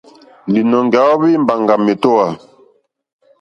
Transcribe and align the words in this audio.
Lìnɔ̀ŋɡɛ̀ 0.53 1.03
à 1.05 1.09
óhwì 1.13 1.29
mbàŋɡɛ̀ 1.43 1.75
à 1.75 1.83
mèótówà. 1.85 2.27